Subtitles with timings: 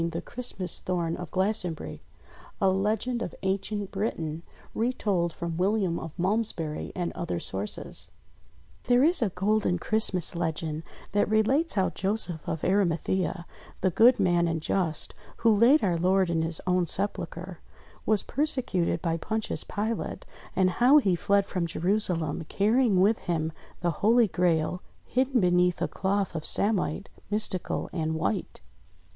[0.09, 2.01] THE CHRISTMAS THORN OF GLASTONBURY
[2.59, 4.41] A Legend of Ancient Britain
[4.73, 8.09] Retold from William of Malmesbury and Other Sources
[8.85, 13.45] THERE is a golden Christmas legend that relates how Joseph of Arimathea—
[13.81, 17.59] the good man and just, who laid our Lord in his own sepulchre,—
[18.07, 20.25] was persecuted by Pontius Pilate,
[20.55, 25.87] and how he fled from Jerusalem carrying with him the Holy Grail hidden beneath a
[25.87, 28.61] cloth of samite, mystical and white.